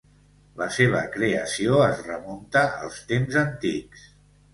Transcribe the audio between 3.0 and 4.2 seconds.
temps antics.